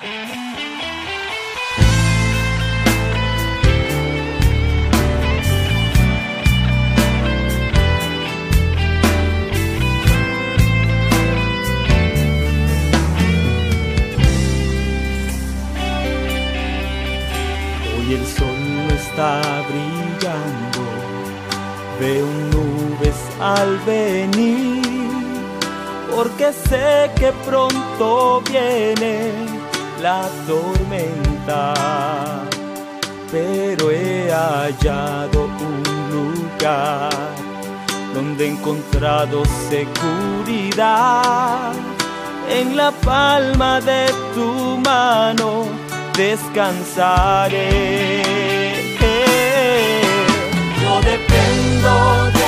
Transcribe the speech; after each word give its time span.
Hoy 0.00 0.08
el 18.14 18.26
sol 18.26 18.46
no 18.48 18.94
está 18.94 19.40
brillando, 19.68 20.80
veo 22.00 22.26
nubes 22.50 23.16
al 23.40 23.78
venir, 23.80 24.82
porque 26.14 26.52
sé 26.52 27.10
que 27.16 27.32
pronto 27.44 28.42
viene 28.50 29.61
la 30.02 30.28
tormenta, 30.48 31.74
pero 33.30 33.92
he 33.92 34.28
hallado 34.30 35.44
un 35.44 35.82
lugar 36.10 37.12
donde 38.12 38.46
he 38.46 38.48
encontrado 38.48 39.44
seguridad 39.70 41.72
en 42.50 42.76
la 42.76 42.90
palma 42.90 43.80
de 43.80 44.12
tu 44.34 44.76
mano 44.78 45.66
descansaré. 46.16 48.22
Yo 50.82 51.00
dependo 51.00 52.24
de 52.34 52.41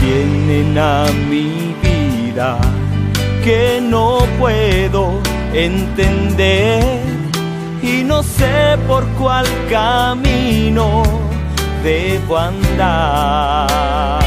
Vienen 0.00 0.76
a 0.78 1.06
mi 1.28 1.74
vida 1.82 2.58
que 3.44 3.80
no 3.80 4.18
puedo 4.38 5.20
entender 5.52 7.00
y 7.82 8.02
no 8.04 8.22
sé 8.22 8.76
por 8.88 9.06
cuál 9.18 9.46
camino 9.70 11.02
debo 11.82 12.38
andar 12.38 14.22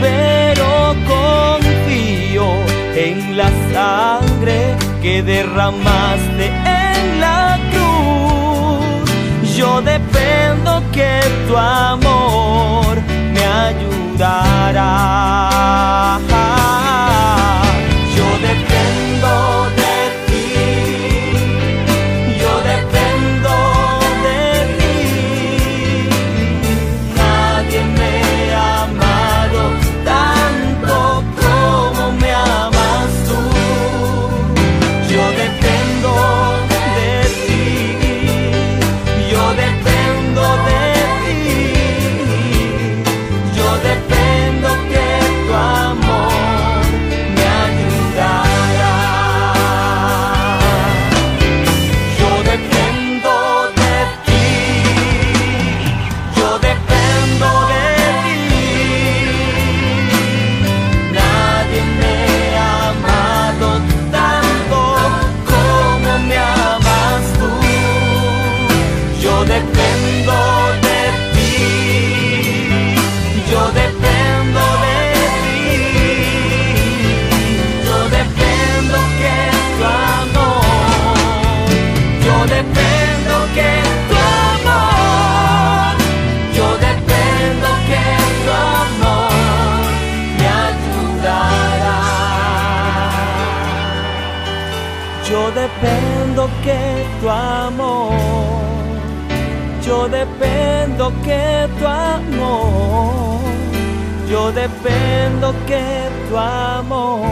pero 0.00 0.94
confío 1.06 2.46
en 2.94 3.36
la 3.36 3.50
sangre 3.72 4.76
que 5.02 5.22
derramaste 5.22 6.46
en 6.46 7.20
la 7.20 7.58
cruz. 7.70 9.56
Yo 9.56 9.80
dependo 9.82 10.07
Yo 95.30 95.50
dependo 95.50 96.48
que 96.64 97.04
tu 97.20 97.28
amor, 97.28 98.12
yo 99.82 100.08
dependo 100.08 101.12
que 101.22 101.68
tu 101.78 101.86
amor, 101.86 103.40
yo 104.30 104.50
dependo 104.52 105.54
que 105.66 106.08
tu 106.30 106.36
amor 106.38 107.26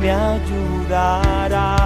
me 0.00 0.10
ayudará. 0.10 1.77